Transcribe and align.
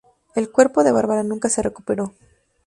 El 0.33 0.51
cuerpo 0.51 0.83
de 0.83 0.91
Bárbara 0.91 1.21
nunca 1.21 1.47
se 1.47 1.61
recuperó". 1.61 2.15